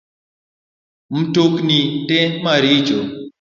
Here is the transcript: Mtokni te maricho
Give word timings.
Mtokni 1.17 1.79
te 2.07 2.19
maricho 2.43 2.99